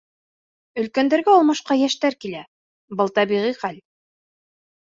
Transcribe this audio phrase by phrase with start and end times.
[0.83, 2.41] Өлкәндәргә алмашҡа йәштәр килә—
[3.03, 3.79] был тәбиғи хәл.